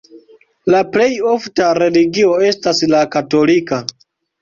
[0.75, 3.85] La plej ofta religio estas la katolika.